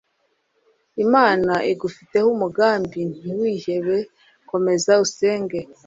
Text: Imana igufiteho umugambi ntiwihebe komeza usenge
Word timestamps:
Imana 1.03 1.53
igufiteho 1.71 2.27
umugambi 2.35 2.99
ntiwihebe 3.19 3.97
komeza 4.49 4.91
usenge 5.05 5.59